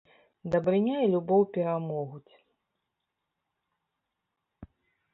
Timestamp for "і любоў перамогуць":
1.01-2.33